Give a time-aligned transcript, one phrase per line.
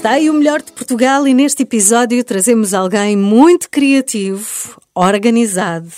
[0.00, 5.90] Está aí o melhor de Portugal e neste episódio trazemos alguém muito criativo, organizado,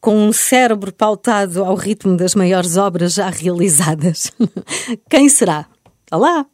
[0.00, 4.32] com um cérebro pautado ao ritmo das maiores obras já realizadas.
[5.08, 5.64] Quem será?
[6.10, 6.44] Olá!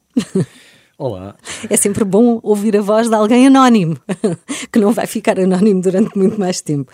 [0.99, 1.35] Olá.
[1.71, 3.97] É sempre bom ouvir a voz de alguém anónimo,
[4.71, 6.93] que não vai ficar anónimo durante muito mais tempo.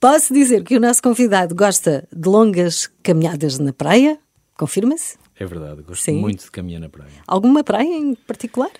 [0.00, 4.18] Posso dizer que o nosso convidado gosta de longas caminhadas na praia?
[4.58, 5.16] Confirma-se?
[5.38, 6.18] É verdade, gosto Sim.
[6.18, 7.12] muito de caminhar na praia.
[7.28, 8.70] Alguma praia em particular?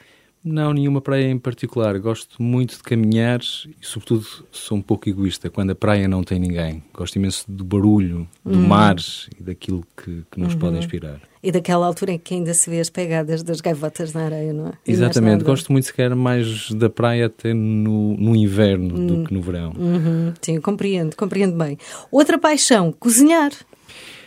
[0.49, 1.99] Não, nenhuma praia em particular.
[1.99, 6.39] Gosto muito de caminhar e, sobretudo, sou um pouco egoísta quando a praia não tem
[6.39, 6.85] ninguém.
[6.95, 8.69] Gosto imenso do barulho, do Hum.
[8.69, 8.95] mar
[9.39, 10.59] e daquilo que, que nos Uhum.
[10.61, 11.21] pode inspirar.
[11.43, 14.69] E daquela altura em que ainda se vê as pegadas das gaivotas na areia, não
[14.69, 14.73] é?
[14.87, 15.43] E Exatamente.
[15.43, 19.73] Gosto muito, se calhar, mais da praia até no, no inverno do que no verão.
[19.77, 21.77] Uhum, sim, compreendo, compreendo bem.
[22.11, 23.51] Outra paixão, cozinhar.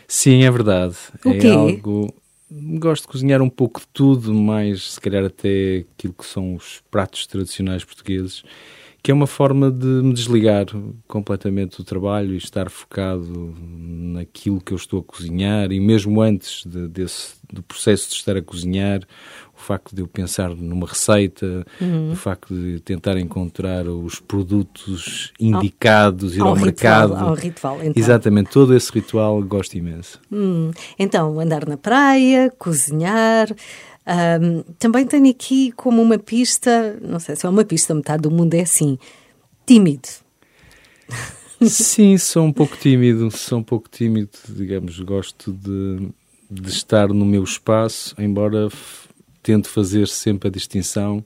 [0.08, 0.96] Sim, é verdade.
[1.26, 1.48] O é quê?
[1.48, 2.14] algo.
[2.52, 6.82] Gosto de cozinhar um pouco de tudo, mais se calhar até aquilo que são os
[6.90, 8.44] pratos tradicionais portugueses,
[9.02, 10.66] que é uma forma de me desligar
[11.08, 16.64] completamente do trabalho e estar focado naquilo que eu estou a cozinhar e mesmo antes
[16.66, 19.02] de- desse, do processo de estar a cozinhar,
[19.58, 22.12] o facto de eu pensar numa receita, Uhum.
[22.12, 27.16] o facto de tentar encontrar os produtos indicados, ir Há um ao ritual, mercado.
[27.16, 27.94] há um ritual, então.
[27.96, 30.20] Exatamente, todo esse ritual gosto imenso.
[30.32, 33.48] Hum, então, andar na praia, cozinhar.
[34.12, 38.32] Ahm, também tenho aqui como uma pista, não sei se é uma pista, metade do
[38.32, 38.98] mundo é assim,
[39.68, 40.08] tímido.
[41.62, 46.10] Sim, sou um pouco tímido, sou um pouco tímido, digamos, gosto de,
[46.50, 48.70] de estar no meu espaço, embora
[49.44, 51.24] tento fazer sempre a distinção,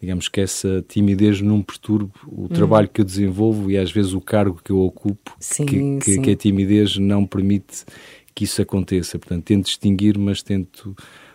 [0.00, 4.20] digamos que essa timidez não perturbe o trabalho que eu desenvolvo e às vezes o
[4.20, 6.22] cargo que eu ocupo, Sim, que, que- sim.
[6.22, 7.84] que a timidez não permite
[8.34, 9.18] que isso aconteça.
[9.18, 10.94] Portanto, tento distinguir, mas tento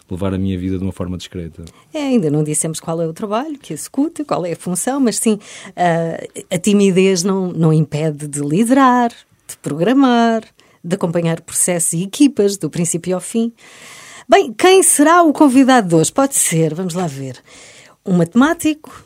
[0.10, 1.66] levar a minha vida de uma forma discreta.
[1.94, 5.18] É, ainda não dissemos qual é o trabalho que executa, qual é a função, mas
[5.18, 5.40] sim,
[5.76, 9.10] ah, a timidez não, não impede de liderar,
[9.48, 10.44] de programar,
[10.84, 13.52] de acompanhar processos e equipas do princípio ao fim.
[14.30, 16.12] Bem, quem será o convidado de hoje?
[16.12, 17.42] Pode ser, vamos lá ver,
[18.06, 19.04] um matemático,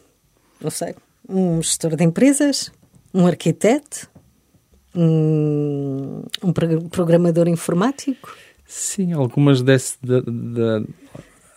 [0.61, 0.95] não sei,
[1.27, 2.71] um gestor de empresas,
[3.13, 4.09] um arquiteto,
[4.95, 8.35] um, um pro- programador informático.
[8.71, 10.83] Sim, algumas desse, da, da,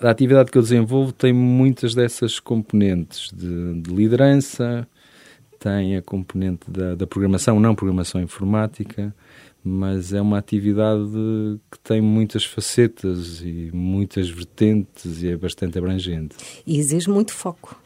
[0.01, 4.89] da atividade que eu desenvolvo tem muitas dessas componentes de, de liderança,
[5.59, 9.15] tem a componente da, da programação, não programação informática,
[9.63, 11.05] mas é uma atividade
[11.71, 16.35] que tem muitas facetas e muitas vertentes e é bastante abrangente.
[16.67, 17.79] E exige muito foco.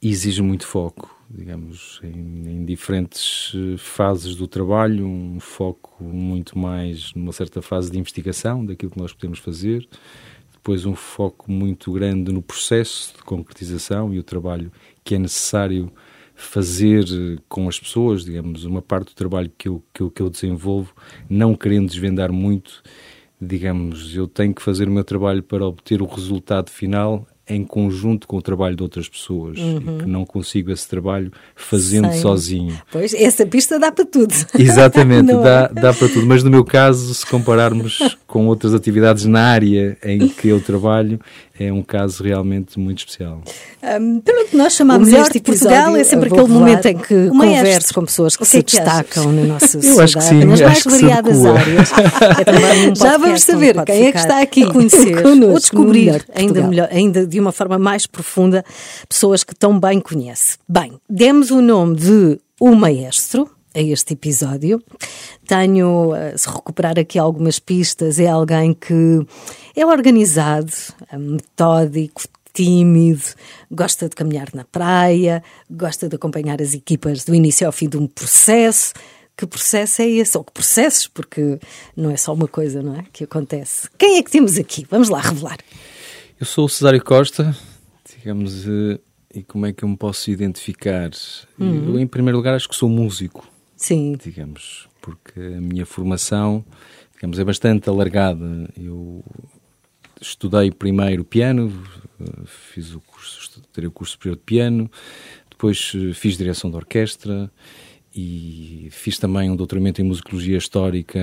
[0.00, 7.12] Exige muito foco, digamos, em, em diferentes eh, fases do trabalho, um foco muito mais
[7.14, 9.88] numa certa fase de investigação daquilo que nós podemos fazer,
[10.52, 14.70] depois um foco muito grande no processo de concretização e o trabalho
[15.04, 15.92] que é necessário
[16.34, 20.22] fazer eh, com as pessoas, digamos, uma parte do trabalho que eu, que eu, que
[20.22, 20.94] eu desenvolvo,
[21.28, 22.82] não querendo desvendar muito,
[23.40, 28.26] digamos, eu tenho que fazer o meu trabalho para obter o resultado final em conjunto
[28.26, 32.80] com o trabalho de outras pessoas e que não consigo esse trabalho fazendo Sem- sozinho.
[32.90, 34.34] Pois, essa pista dá para tudo.
[34.58, 35.80] Exatamente, Não dá, é?
[35.80, 36.26] dá para tudo.
[36.26, 41.20] Mas no meu caso, se compararmos com outras atividades na área em que eu trabalho,
[41.58, 43.40] é um caso realmente muito especial.
[44.00, 46.98] Um, pelo que nós chamamos este de Portugal episódio, é sempre aquele revelar, momento em
[46.98, 47.58] que o maestro.
[47.64, 48.94] converso com pessoas que O se é que achas?
[48.96, 51.90] destacam na nossa Eu acho que sociedade, sim, nas acho mais que variadas áreas.
[52.86, 56.24] É um Já vamos saber quem é que está aqui a conhecer ou no descobrir
[56.34, 58.64] ainda, melhor, ainda de uma forma mais profunda
[59.08, 60.58] pessoas que tão bem conhece.
[60.68, 64.82] Bem, demos o nome de O Maestro a este episódio.
[65.46, 69.26] Tenho, eh, se recuperar aqui algumas pistas, é alguém que
[69.76, 70.72] é organizado,
[71.12, 72.22] é metódico,
[72.54, 73.22] tímido,
[73.70, 77.98] gosta de caminhar na praia, gosta de acompanhar as equipas do início ao fim de
[77.98, 78.94] um processo.
[79.36, 80.38] Que processo é esse?
[80.38, 81.06] Ou que processos?
[81.06, 81.60] Porque
[81.94, 83.04] não é só uma coisa, não é?
[83.12, 83.90] Que acontece.
[83.98, 84.86] Quem é que temos aqui?
[84.90, 85.58] Vamos lá revelar.
[86.38, 87.56] Eu sou o Cesário Costa,
[88.14, 89.00] digamos, eh,
[89.34, 91.10] e como é que eu me posso identificar?
[91.58, 93.50] Eu, em primeiro lugar, acho que sou músico.
[93.74, 94.18] Sim.
[94.22, 96.62] digamos, porque a minha formação,
[97.14, 98.68] digamos, é bastante alargada.
[98.76, 99.24] Eu
[100.20, 101.72] estudei primeiro piano,
[102.44, 104.90] fiz o curso, terei o curso superior de piano,
[105.48, 107.50] depois fiz direção de orquestra
[108.14, 111.18] e fiz também um doutoramento em musicologia histórica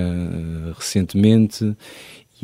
[0.76, 1.76] recentemente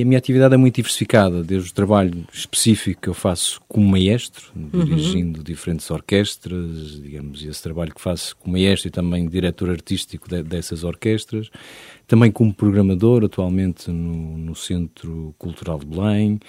[0.00, 3.87] e a minha atividade é muito diversificada, desde o trabalho específico que eu faço como
[3.87, 4.82] maestro, uhum.
[4.82, 10.26] dirigindo diferentes orquestras, digamos, e esse trabalho que faço como maestro e também diretor artístico
[10.26, 11.50] de, dessas orquestras,
[12.06, 16.41] também como programador, atualmente no, no Centro Cultural de Belém,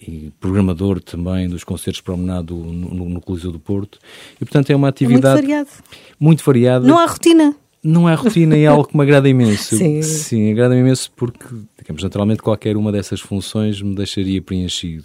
[0.00, 3.98] e programador também dos concertos promenado no, no, no Coliseu do Porto.
[4.36, 5.34] E, portanto, é uma atividade...
[5.34, 5.70] muito variado.
[6.18, 6.86] Muito variada.
[6.86, 7.54] Não há rotina.
[7.84, 9.76] Não há rotina e é algo que me agrada imenso.
[9.76, 10.00] Sim.
[10.00, 11.46] Sim, agrada-me imenso porque,
[11.84, 15.04] digamos, naturalmente qualquer uma dessas funções me deixaria preenchido.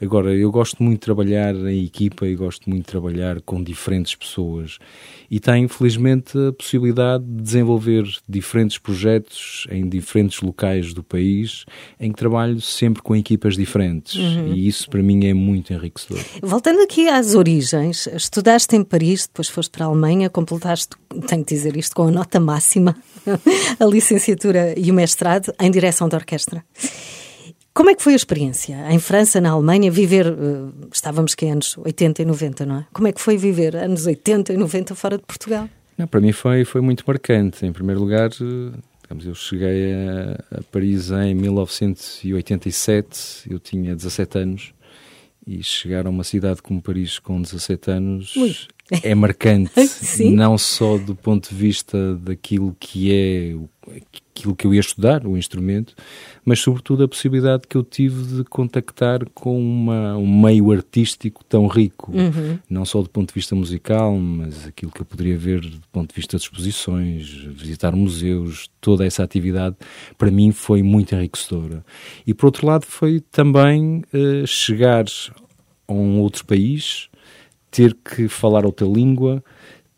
[0.00, 4.14] Agora, eu gosto muito de trabalhar em equipa e gosto muito de trabalhar com diferentes
[4.14, 4.78] pessoas.
[5.30, 11.64] E tenho, infelizmente, a possibilidade de desenvolver diferentes projetos em diferentes locais do país,
[11.98, 14.14] em que trabalho sempre com equipas diferentes.
[14.14, 14.52] Uhum.
[14.52, 16.22] E isso, para mim, é muito enriquecedor.
[16.42, 20.96] Voltando aqui às origens, estudaste em Paris, depois foste para a Alemanha, completaste,
[21.26, 22.96] tenho que dizer isto, com a nota máxima,
[23.80, 26.64] a licenciatura e o mestrado em direção da orquestra.
[27.76, 28.90] Como é que foi a experiência?
[28.90, 32.86] Em França, na Alemanha, viver, uh, estávamos que anos 80 e 90, não é?
[32.90, 35.68] Como é que foi viver anos 80 e 90 fora de Portugal?
[35.98, 37.66] Não, para mim foi, foi muito marcante.
[37.66, 44.38] Em primeiro lugar, eh, digamos, eu cheguei a, a Paris em 1987, eu tinha 17
[44.38, 44.72] anos,
[45.46, 48.56] e chegar a uma cidade como Paris com 17 anos Ui.
[49.02, 49.72] É marcante,
[50.32, 53.56] não só do ponto de vista daquilo que é
[54.36, 55.94] aquilo que eu ia estudar, o instrumento,
[56.44, 61.66] mas sobretudo a possibilidade que eu tive de contactar com uma, um meio artístico tão
[61.66, 62.58] rico, uhum.
[62.68, 66.10] não só do ponto de vista musical, mas aquilo que eu poderia ver do ponto
[66.10, 69.76] de vista de exposições, visitar museus, toda essa atividade,
[70.18, 71.84] para mim foi muito enriquecedora.
[72.26, 75.04] E por outro lado foi também uh, chegar
[75.88, 77.08] a um outro país,
[77.76, 79.44] ter que falar outra língua,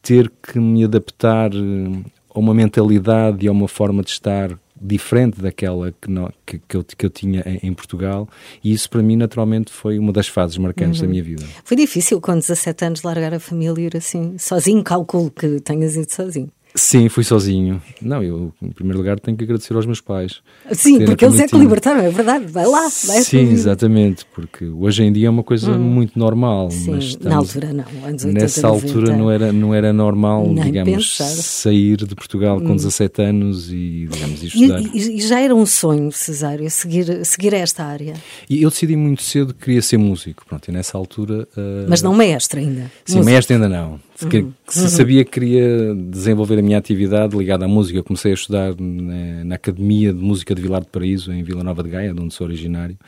[0.03, 2.05] ter que me adaptar uh,
[2.35, 6.77] a uma mentalidade e a uma forma de estar diferente daquela que, não, que, que,
[6.77, 8.29] eu, que eu tinha em, em, Portugal
[8.63, 11.07] e isso para mim naturalmente foi uma das fases marcantes uhum.
[11.07, 11.45] da minha vida.
[11.63, 15.95] Foi difícil com 17 anos largar a família e ir assim sozinho, calculo que tenhas
[15.95, 16.51] ido sozinho.
[16.79, 17.83] Sim, fui sozinho.
[18.01, 20.41] Não, eu, em primeiro lugar, tenho que agradecer aos meus pais.
[20.73, 22.47] Sim, porque eles é que libertaram, é verdade.
[22.47, 25.79] Vai lá, vai Sim, exatamente, porque hoje em dia é uma coisa hum.
[25.79, 26.71] muito normal.
[26.71, 27.85] Sim, mas estamos, na altura não.
[28.07, 31.43] Anos 80, nessa 90, altura não era, não era normal, digamos, pensar.
[31.43, 32.77] sair de Portugal com hum.
[32.77, 34.81] 17 anos e, digamos, estudar.
[34.81, 38.15] E, e, já era um sonho, Cesário, seguir, seguir esta área?
[38.49, 41.49] E eu decidi muito cedo que queria ser músico, pronto, e nessa altura...
[41.57, 41.87] Uh...
[41.89, 42.83] Mas não maestro ainda?
[43.05, 43.25] Sim, músico.
[43.25, 44.07] maestro ainda não.
[44.25, 44.53] Uhum.
[44.67, 44.88] Se uhum.
[44.88, 49.55] sabia que queria desenvolver a minha atividade ligada à música, comecei a estudar na, na,
[49.55, 52.47] Academia de Música de Vilar de Paraíso, em Vila Nova de Gaia, de onde sou
[52.47, 52.99] originário,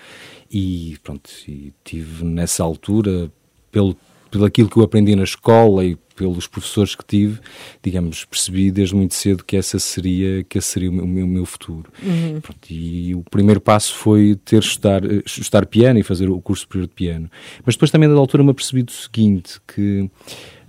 [0.51, 3.31] e pronto, e tive nessa altura,
[3.73, 3.97] pelo,
[4.31, 7.41] pelo aquilo que eu aprendi na escola e pelos professores que tive,
[7.83, 11.47] digamos, percebi desde muito cedo que essa seria, que esse seria o meu, o meu
[11.47, 11.91] futuro.
[12.03, 12.41] Uhum.
[12.43, 16.87] Pronto, e o primeiro passo foi ter estudar, estudar piano e fazer o curso superior
[16.89, 17.31] de piano.
[17.65, 20.11] Mas depois também, da altura, me apercebi do seguinte, que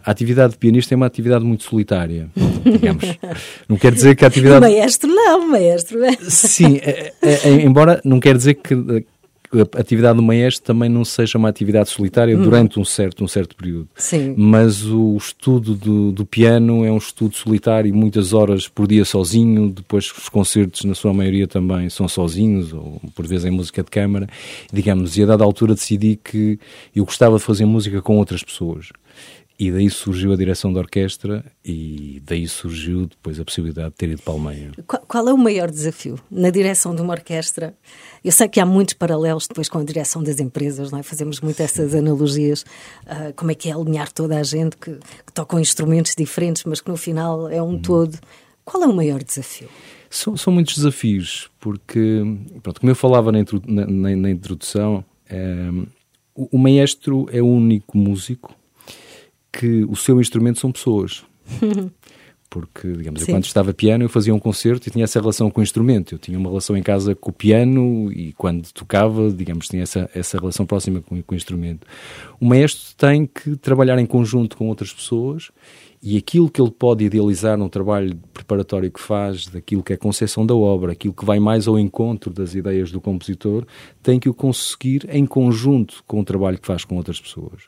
[0.04, 2.30] a atividade de pianista é uma atividade muito solitária,
[2.64, 3.06] digamos.
[3.68, 4.62] não quer dizer que a atividade...
[4.72, 6.00] Maestro não, maestro.
[6.22, 9.04] Sim, é, é, é, embora não quer dizer que
[9.54, 12.42] a atividade do maestro também não seja uma atividade solitária hum.
[12.42, 13.88] durante um certo, um certo período.
[13.96, 14.34] Sim.
[14.38, 19.70] Mas o estudo do, do, piano é um estudo solitário, muitas horas por dia sozinho,
[19.70, 23.92] depois os concertos, na sua maioria, também são sozinhos, ou por vezes em música de
[23.92, 24.28] câmara,
[24.72, 26.58] digamos, e a dada altura decidi que
[26.96, 28.90] eu gostava de fazer música com outras pessoas.
[29.62, 34.10] E daí surgiu a direção da orquestra e daí surgiu depois a possibilidade de ter
[34.10, 34.72] ido para a Alemanha.
[34.88, 37.76] Qual, qual, é o maior desafio na direção de uma orquestra?
[38.26, 41.04] Eu sei que há muitos paralelos depois com a direção das empresas, não é?
[41.04, 42.64] Fazemos muito essas analogias.
[43.06, 46.82] Uh, como é que é alinhar toda a gente que, que toca instrumentos diferentes, mas
[46.82, 47.82] que no final é um hum.
[47.84, 48.18] todo.
[48.66, 49.70] Qual é o maior desafio?
[50.10, 52.24] São, são muitos desafios, porque,
[52.64, 55.70] pronto, como eu falava na, na, na introdução, é,
[56.34, 58.60] o, o maestro é o único músico
[59.52, 61.24] que o seu instrumento são pessoas.
[62.50, 65.62] Porque, digamos, eu quando estava piano, eu fazia um concerto e tinha essa relação com
[65.62, 66.16] o instrumento.
[66.16, 70.10] Eu tinha uma relação em casa com o piano e quando tocava, digamos, tinha essa,
[70.14, 71.88] essa relação próxima com, com o instrumento.
[72.42, 75.50] O maestro tem que trabalhar em conjunto com outras pessoas
[76.04, 80.00] e aquilo que ele pode idealizar num trabalho preparatório que faz, daquilo que é a
[80.00, 83.66] concepção da obra, aquilo que vai mais ao encontro das ideias do compositor,
[84.02, 87.64] tem que o conseguir em conjunto com o trabalho que faz com outras pessoas.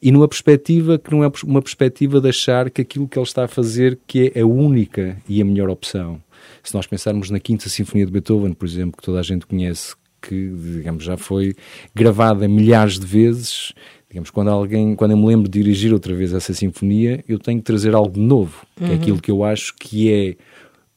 [0.00, 3.44] E numa perspectiva que não é uma perspectiva de achar que aquilo que ele está
[3.44, 6.22] a fazer que é a única e a melhor opção.
[6.62, 9.94] Se nós pensarmos na Quinta Sinfonia de Beethoven, por exemplo, que toda a gente conhece,
[10.22, 11.54] que, digamos, já foi
[11.94, 13.72] gravada milhares de vezes.
[14.08, 17.58] Digamos, quando alguém, quando eu me lembro de dirigir outra vez essa sinfonia, eu tenho
[17.58, 20.36] que trazer algo novo, que é aquilo que eu acho que é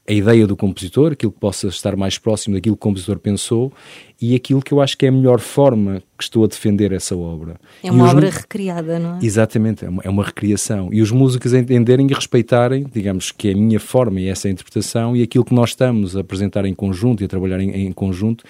[0.07, 3.73] a ideia do compositor, aquilo que possa estar mais próximo daquilo que o compositor pensou
[4.21, 7.15] e aquilo que eu acho que é a melhor forma que estou a defender essa
[7.15, 7.59] obra.
[7.83, 9.19] É uma obra recriada, não é?
[9.25, 10.89] Exatamente, é uma, é uma recriação.
[10.93, 15.15] E os músicos entenderem e respeitarem, digamos, que é a minha forma e essa interpretação
[15.15, 18.43] e aquilo que nós estamos a apresentar em conjunto e a trabalhar em, em conjunto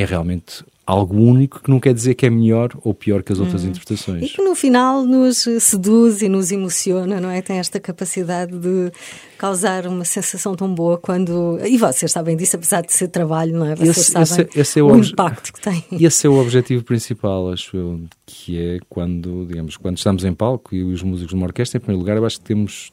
[0.00, 3.38] é realmente algo único que não quer dizer que é melhor ou pior que as
[3.38, 4.32] outras E interpretações.
[4.32, 7.40] que no final nos seduz e nos emociona, não é?
[7.40, 8.90] Tem esta capacidade de
[9.38, 11.60] causar uma sensação tão boa quando.
[11.64, 13.76] E vocês sabem disso, apesar de ser trabalho, não é?
[13.76, 15.84] Vocês Esse- sabem esse- esse é o o obje- impacto que tem.
[15.92, 20.32] E esse é o objetivo principal, acho eu, que é quando, digamos, quando estamos em
[20.34, 22.90] palco e os músicos de uma orquestra, em primeiro lugar, eu acho que temos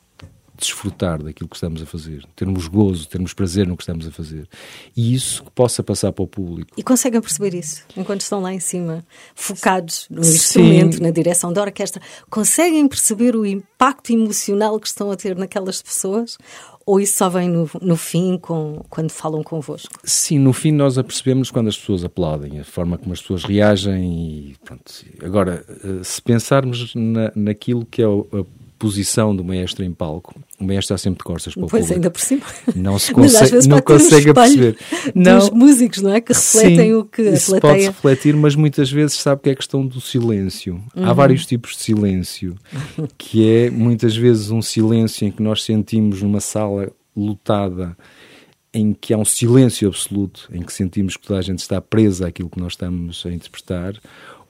[0.58, 4.48] desfrutar daquilo que estamos a fazer, termos gozo, termos prazer no que estamos a fazer.
[4.96, 6.72] E isso que possa passar para o público.
[6.78, 10.36] E conseguem perceber isso enquanto estão lá em cima, focados no Sim.
[10.36, 12.02] instrumento, na direção da orquestra?
[12.30, 16.38] Conseguem perceber o impacto emocional que estão a ter naquelas pessoas?
[16.88, 19.94] Ou isso só vem no, no fim, com, quando falam convosco?
[20.06, 24.52] Sim, no fim nós apercebemos quando as pessoas aplaudem, a forma como as pessoas reagem
[24.52, 25.06] e pronto.
[25.22, 28.46] Agora, eh, se pensarmos na, naquilo que é a
[28.80, 32.10] posição do maestro em palco, o maestro está sempre de costas para o Pois, ainda
[32.10, 32.42] por cima.
[32.76, 34.78] Não se consegue, não consegue perceber.
[35.16, 36.20] Dos músicos, não é?
[36.20, 37.88] Que refletem Sim, o que a isso pode plateia.
[37.88, 40.82] refletir, mas muitas vezes sabe que é questão do silêncio.
[40.96, 41.06] Uhum.
[41.06, 42.56] Há vários tipos de silêncio,
[43.18, 47.96] que é muitas vezes um silêncio em que nós sentimos numa sala lotada,
[48.74, 52.28] em que há um silêncio absoluto, em que sentimos que toda a gente está presa
[52.28, 53.94] àquilo que nós estamos a interpretar,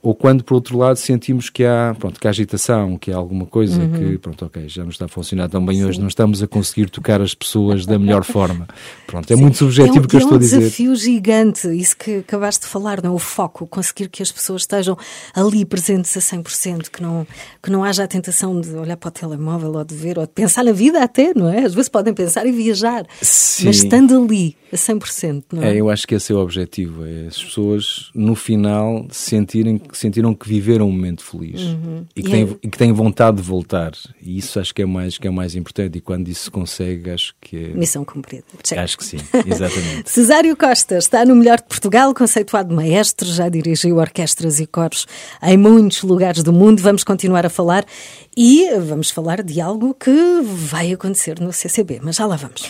[0.08, 3.46] ou quando, por outro lado, sentimos que há, pronto, que há agitação, que há alguma
[3.46, 3.92] coisa Uhum.
[3.92, 6.90] que, pronto, ok, já não está a funcionar tão bem hoje, não estamos a conseguir
[6.90, 8.68] tocar as pessoas da melhor forma.
[9.06, 10.60] Pronto, é muito subjetivo é um, que eu é estou um a dizer.
[10.60, 13.14] desafio gigante, isso que acabaste de falar, não é?
[13.14, 14.98] o foco, conseguir que as pessoas estejam
[15.36, 17.28] ali presentes a 100%, que não,
[17.62, 20.32] que não haja a tentação de olhar para o telemóvel ou de ver, ou de
[20.32, 21.66] pensar na vida até, não é?
[21.66, 23.66] Às vezes podem pensar e viajar, Sim.
[23.66, 25.74] mas estando ali a 100%, não é?
[25.74, 30.34] É, eu acho que esse é o objetivo, é as pessoas no final sentirem, sentiram
[30.34, 31.62] que viveram um momento feliz
[32.16, 33.92] e, que E têm, e que têm vontade de voltar.
[34.22, 35.98] E isso acho que é mais, que é mais importante.
[35.98, 37.68] E quando isso se consegue, acho que é.
[37.70, 38.44] Missão cumprida.
[38.63, 38.77] Check.
[38.77, 40.10] Acho que sim, exatamente.
[40.10, 45.06] Cesário Costa está no melhor de Portugal, conceituado maestro, já dirigiu orquestras e coros
[45.44, 46.82] em muitos lugares do mundo.
[46.82, 47.86] Vamos continuar a falar
[48.36, 52.63] e vamos falar de algo que vai acontecer no CCB, mas já lá vamos.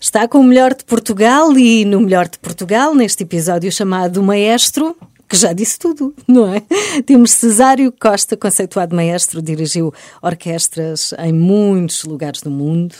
[0.00, 4.94] Está com o melhor de Portugal e no melhor de Portugal, neste episódio chamado Maestro,
[5.34, 6.62] que já disse tudo, não é?
[7.04, 12.94] Temos Cesário Costa, conceituado maestro, dirigiu orquestras em muitos lugares do mundo.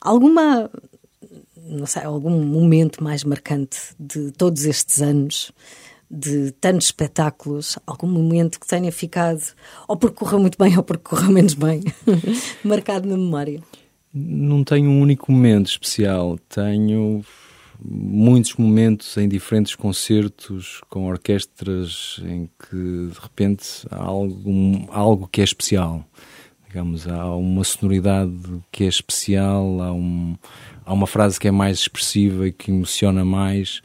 [0.00, 0.70] Alguma
[1.64, 5.50] não sei, algum momento mais marcante de todos estes anos,
[6.08, 9.42] de tantos espetáculos, algum momento que tenha ficado,
[9.88, 11.82] ou porque correu muito bem, ou porque correu menos bem,
[12.62, 13.60] marcado na memória?
[14.14, 17.24] Não tenho um único momento especial, tenho
[17.84, 22.76] muitos momentos em diferentes concertos com orquestras em que
[23.12, 26.04] de repente há algo, algo que é especial.
[26.72, 28.32] Digamos, há uma sonoridade
[28.72, 30.34] que é especial, há, um,
[30.86, 33.82] há uma frase que é mais expressiva e que emociona mais.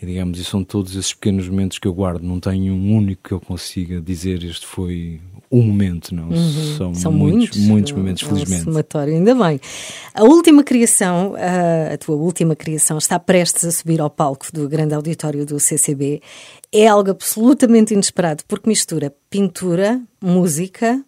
[0.00, 2.22] E digamos, e são todos esses pequenos momentos que eu guardo.
[2.22, 5.20] Não tenho um único que eu consiga dizer este foi
[5.52, 6.30] um momento, não.
[6.78, 6.94] São, Uhum.
[6.94, 8.64] São muitos, muitos, muitos é momentos, é felizmente.
[8.64, 9.60] somatório, ainda bem.
[10.14, 14.66] A última criação, a, a tua última criação, está prestes a subir ao palco do
[14.66, 16.22] grande auditório do CCB.
[16.72, 21.04] É algo absolutamente inesperado, porque mistura pintura, música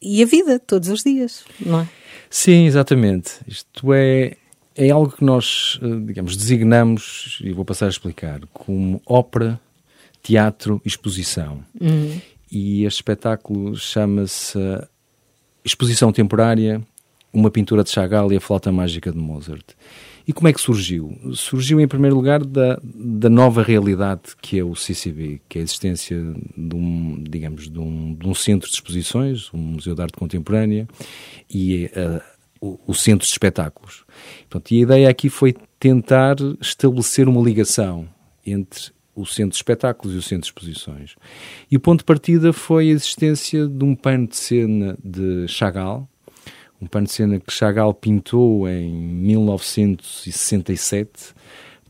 [0.00, 1.88] e a vida, todos os dias, não é?
[2.28, 3.32] Sim, exatamente.
[3.46, 4.36] Isto é,
[4.76, 9.60] é algo que nós, eh, digamos, designamos, e vou passar a explicar, como ópera,
[10.22, 11.64] teatro exposição.
[12.50, 14.58] E este espetáculo chama-se
[15.64, 16.80] Exposição Temporária,
[17.32, 19.74] uma pintura de Chagall e a flauta mágica de Mozart.
[20.26, 21.18] E como é que surgiu?
[21.34, 25.64] Surgiu, em primeiro lugar, da, da nova realidade que é o CCB, que é a
[25.64, 26.16] existência
[26.56, 30.86] de um, digamos, de um, de um centro de exposições, um Museu de Arte Contemporânea,
[31.52, 32.22] e eh,
[32.60, 34.04] o, o centro de espetáculos.
[34.48, 38.08] Portanto, e a ideia aqui foi tentar estabelecer uma ligação
[38.46, 41.16] entre o centro de espetáculos e o centro de exposições.
[41.70, 46.08] E o ponto de partida foi a existência de um pano de cena de Chagall,
[46.80, 51.34] um pano de cena que Chagall pintou em 1967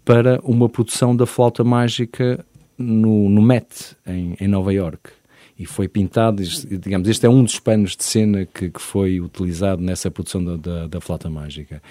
[0.05, 2.45] para uma produção da flauta mágica
[2.77, 5.13] no, no Met, em, em Nova York.
[5.59, 9.83] E foi pintado, digamos, este é um dos panos de cena que, que foi utilizado
[9.83, 11.83] nessa produção da, da, da flauta mágica.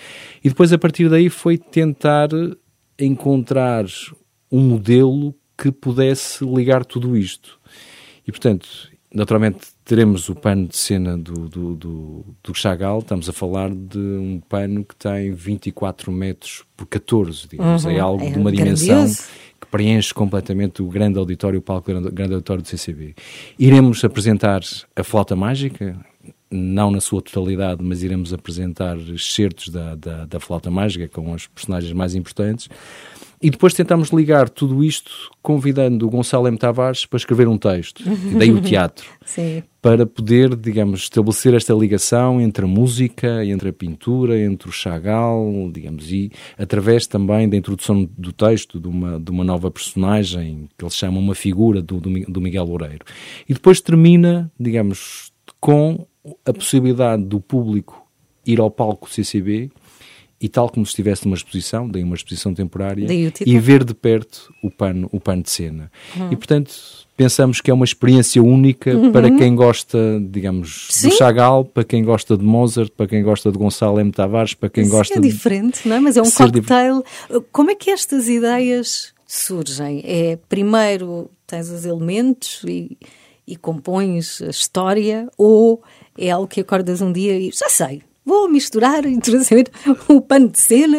[0.44, 2.30] E depois, a partir daí, foi tentar
[2.98, 3.86] encontrar
[4.52, 7.60] um modelo que pudesse ligar tudo isto.
[8.28, 8.68] E, portanto,
[9.14, 13.98] naturalmente teremos o pano de cena do, do, do, do Chagall, estamos a falar de
[13.98, 18.52] um pano que tem 24 metros por 14, digamos, uhum, é algo é de uma
[18.52, 19.24] dimensão grandioso.
[19.60, 23.16] que preenche completamente o grande auditório, o palco grande, grande auditório do CCB.
[23.58, 24.62] Iremos apresentar
[24.96, 26.00] a Flauta Mágica,
[26.52, 31.48] não na sua totalidade, mas iremos apresentar excertos da, da, da Flauta Mágica com os
[31.48, 32.70] personagens mais importantes.
[33.42, 36.58] E depois tentamos ligar tudo isto convidando o Gonçalo M.
[36.58, 39.08] Tavares para escrever um texto, e daí o teatro,
[39.82, 45.72] para poder, digamos, estabelecer esta ligação entre a música, entre a pintura, entre o Chagall,
[45.74, 50.84] digamos, e através também da introdução do texto de uma, de uma nova personagem, que
[50.84, 53.06] ele chama uma figura do, do Miguel Loureiro.
[53.48, 56.06] E depois termina, digamos, com
[56.46, 58.06] a possibilidade do público
[58.46, 59.72] ir ao palco CCB
[60.42, 63.06] e tal como se estivesse numa exposição, daí uma exposição temporária,
[63.46, 65.92] e ver de perto o pano, o pano de cena.
[66.16, 66.32] Uhum.
[66.32, 66.72] E, portanto,
[67.18, 69.12] pensamos que é uma experiência única uhum.
[69.12, 69.98] para quem gosta,
[70.32, 71.10] digamos, Sim.
[71.10, 74.12] do Chagall, para quem gosta de Mozart, para quem gosta de Gonçalo M.
[74.12, 76.00] Tavares, para quem Sim, gosta é diferente, não é?
[76.00, 77.04] Mas é um cocktail.
[77.52, 80.02] Como é que estas ideias surgem?
[80.06, 82.98] É, primeiro tens os elementos e,
[83.46, 85.84] e compões a história, ou
[86.20, 89.70] é algo que acordas um dia e já sei, vou misturar, introduzir
[90.08, 90.98] o pano de cena.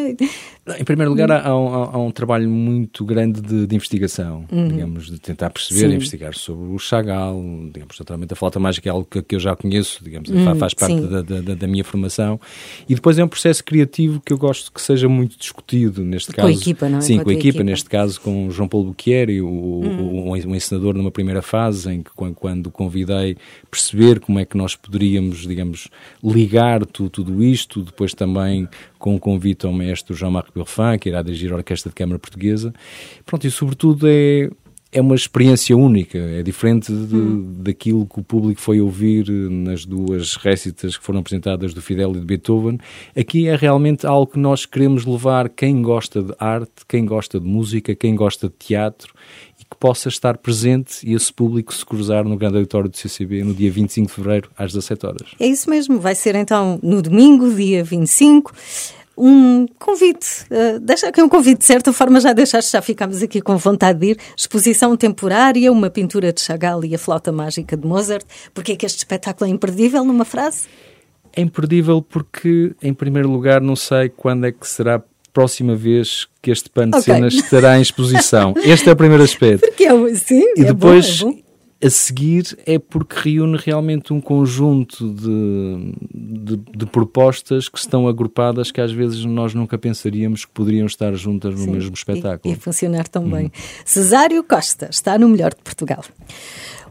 [0.78, 4.68] Em primeiro lugar, há, há, há um trabalho muito grande de, de investigação, uhum.
[4.68, 5.94] digamos, de tentar perceber, sim.
[5.94, 9.56] investigar sobre o Chagall, digamos, naturalmente a flauta mágica é algo que, que eu já
[9.56, 12.40] conheço, digamos, uhum, faz parte da, da, da, minha formação.
[12.88, 16.48] E depois é um processo criativo que eu gosto que seja muito discutido, neste caso.
[16.48, 17.00] Com a equipa, não é?
[17.00, 20.36] Sim, com, com a, equipa, equipa, neste caso com o João Paulo Buquieri, o, uhum.
[20.54, 23.36] encenador numa primeira fase, em que quando, quando convidei
[23.70, 25.88] perceber como é que nós poderíamos, digamos,
[26.22, 28.68] ligar tu, tudo isto, depois também
[29.00, 32.73] com o convite ao mestre Jean-Marc Belfin, que irá dirigir a Orquestra de Câmara Portuguesa.
[33.25, 34.50] Pronto, e sobretudo é,
[34.92, 37.54] é uma experiência única, é diferente de, hum.
[37.61, 42.21] daquilo que o público foi ouvir nas duas récitas que foram apresentadas do Fidel e
[42.21, 42.78] de Beethoven.
[43.17, 47.47] Aqui é realmente algo que nós queremos levar quem gosta de arte, quem gosta de
[47.47, 49.15] música, quem gosta de teatro
[49.71, 53.54] que possa estar presente e esse público se cruzar no grande auditório do CCB no
[53.54, 55.28] dia 25 de fevereiro às 17 horas.
[55.39, 58.52] É isso mesmo, vai ser então no domingo, dia 25
[59.21, 63.43] um convite, uh, deixa aqui um convite, de certa forma já deixaste, já ficámos aqui
[63.43, 64.19] com vontade de ir.
[64.35, 68.25] Exposição temporária, uma pintura de Chagall e a flauta mágica de Mozart.
[68.54, 70.69] Porque é que este espetáculo é imperdível, numa frase?
[71.35, 76.50] É imperdível porque, em primeiro lugar, não sei quando é que será próxima vez que
[76.50, 77.14] este pano de okay.
[77.14, 78.54] cenas estará em exposição.
[78.62, 79.66] Este é o primeiro aspecto.
[79.66, 81.50] Porque é, sim, e é depois, bom, é bom
[81.82, 88.71] a seguir é porque reúne realmente um conjunto de, de, de, propostas que estão agrupadas
[88.71, 92.52] que às vezes nós nunca pensaríamos que poderiam estar juntas no Sim, mesmo espetáculo.
[92.52, 93.45] E, e funcionar tão bem.
[93.45, 93.50] Uhum.
[93.84, 96.04] Cesário Costa está no melhor de Portugal.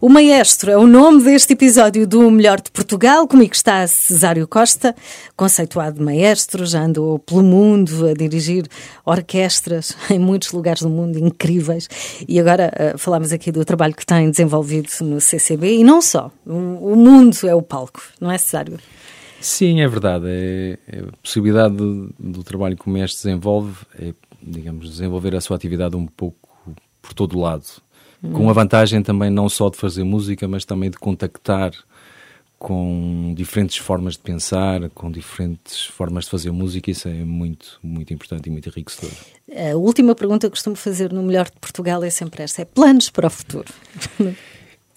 [0.01, 3.27] O Maestro é o nome deste episódio do Melhor de Portugal.
[3.27, 4.95] Comigo está Cesário Costa,
[5.35, 8.65] conceituado maestro, já andou pelo mundo a dirigir
[9.05, 11.89] orquestras em muitos lugares do mundo incríveis.
[12.25, 16.31] E agora uh, falamos aqui do trabalho que tem desenvolvido no CCB e não só.
[16.45, 18.79] O, o mundo é o palco, não é, Cesário?
[19.41, 20.27] Sim, é verdade.
[20.29, 25.41] É, é a possibilidade do, do trabalho que o mestre desenvolve é, digamos, desenvolver a
[25.41, 26.47] sua atividade um pouco
[27.01, 27.65] por todo o lado
[28.21, 31.71] com a vantagem também não só de fazer música, mas também de contactar
[32.57, 38.13] com diferentes formas de pensar, com diferentes formas de fazer música, isso é muito, muito
[38.13, 39.09] importante e muito enriquecedor.
[39.71, 43.09] A última pergunta que costumo fazer no Melhor de Portugal é sempre esta: é planos
[43.09, 43.73] para o futuro?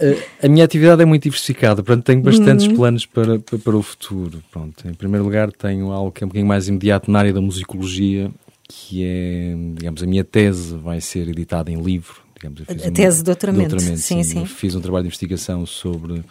[0.02, 2.74] A, a minha atividade é muito diversificada, portanto tenho bastantes uhum.
[2.74, 4.42] planos para, para, para, o futuro.
[4.50, 7.40] Pronto, em primeiro lugar tenho algo que é um bocadinho mais imediato na área da
[7.40, 8.28] musicologia,
[8.68, 12.87] que é, digamos, a minha tese vai ser editada em livro, digamos.
[12.87, 13.70] a tese de doutoramento.
[13.70, 14.46] doutoramento sim, sim, sim.
[14.46, 16.24] Fiz um trabalho de investigação sobre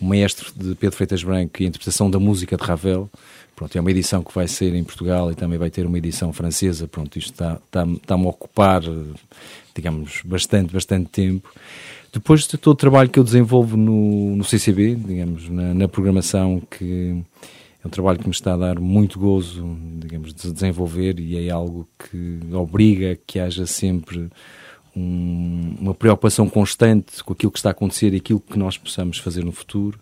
[0.00, 3.10] o maestro de Pedro Freitas Branco e a interpretação da música de Ravel.
[3.56, 6.32] Pronto, é uma edição que vai ser em Portugal e também vai ter uma edição
[6.32, 6.88] francesa.
[6.88, 8.82] Pronto, isto está, está, está-me a ocupar,
[9.74, 11.48] digamos, bastante, bastante tempo.
[12.12, 16.60] Depois de todo o trabalho que eu desenvolvo no, no CCB, digamos, na, na programação,
[16.70, 17.22] que
[17.82, 21.50] é um trabalho que me está a dar muito gozo, digamos, de desenvolver e é
[21.50, 24.30] algo que obriga que haja sempre
[24.96, 29.18] um, uma preocupação constante com aquilo que está a acontecer e aquilo que nós possamos
[29.18, 29.98] fazer no futuro.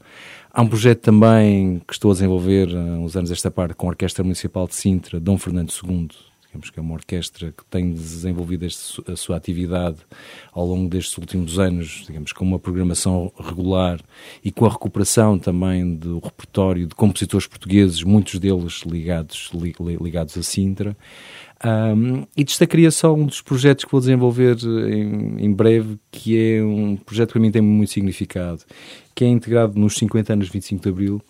[0.53, 3.91] Há um projeto também que estou a desenvolver há uns anos esta parte com a
[3.91, 6.09] Orquestra Municipal de Sintra, Dom Fernando II,
[6.53, 9.97] digamos que é uma orquestra que tem desenvolvido este, a sua atividade
[10.53, 13.99] ao longo destes últimos anos, digamos, com uma programação regular
[14.45, 20.37] e com a recuperação também do repertório de compositores portugueses, muitos deles ligados, li, ligados
[20.37, 20.95] a Sintra.
[21.65, 26.63] Um, e destacaria só um dos projetos que vou desenvolver em, em, breve, que é
[26.63, 28.63] um projeto que para mim tem muito significado,
[29.15, 31.23] que é integrado nos 50 anos de 25 de Abril,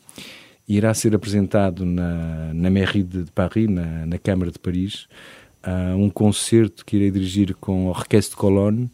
[0.66, 5.06] e irá ser apresentado na, na Mairie de Paris, na, na Câmara de Paris,
[5.66, 8.90] uh, um concerto que irei dirigir com o Orquestre de Cologne,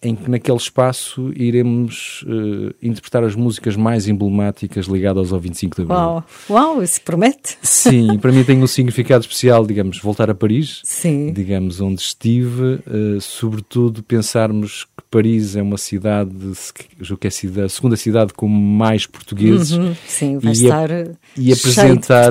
[0.00, 5.82] em que naquele espaço iremos uh, interpretar as músicas mais emblemáticas ligadas ao 25 de
[5.82, 5.96] Abril.
[5.96, 7.58] Uau, Uau isso promete.
[7.62, 11.32] Sim, para mim tem um significado especial, digamos, voltar a Paris, Sim.
[11.32, 16.30] digamos, onde estive, uh, sobretudo pensarmos que Paris é uma cidade,
[17.00, 19.72] julgo que é a, cidade, a segunda cidade com mais portugueses.
[19.72, 20.90] Uhum, sim, vai e, estar
[21.36, 22.30] e apresentar,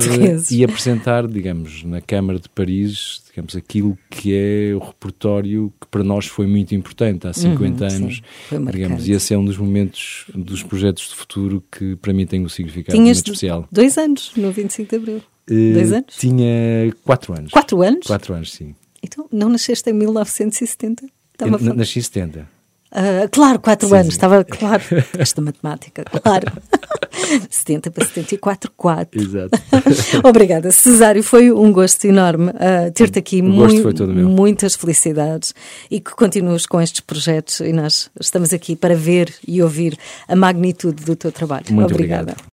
[0.50, 6.04] e apresentar, digamos, na Câmara de Paris, digamos, aquilo que é o repertório que para
[6.04, 8.22] nós foi muito importante há 50 uhum, anos.
[8.50, 12.26] Sim, digamos, e esse é um dos momentos, dos projetos de futuro que para mim
[12.26, 13.68] tem um significado Tinhas muito especial.
[13.72, 15.18] dois anos no 25 de Abril?
[15.50, 16.16] Uh, dois anos?
[16.18, 17.52] Tinha quatro anos.
[17.52, 18.08] Quatro anos?
[18.08, 18.76] Quatro anos, sim.
[19.02, 21.08] Então, não nasceste em 1970?
[21.40, 22.58] Eu, nasci em 70.
[22.92, 24.12] Uh, claro, 4 anos, sim.
[24.12, 24.84] estava claro.
[25.18, 26.52] Esta matemática, claro.
[27.50, 29.22] 70 para 74, 4.
[29.22, 29.60] Exato.
[30.24, 31.24] Obrigada, Cesário.
[31.24, 33.42] Foi um gosto enorme uh, ter-te aqui.
[33.42, 35.54] Muito, muitas felicidades
[35.90, 37.60] e que continues com estes projetos.
[37.60, 41.66] E nós estamos aqui para ver e ouvir a magnitude do teu trabalho.
[41.70, 42.34] Muito Obrigada.
[42.34, 42.46] Obrigado.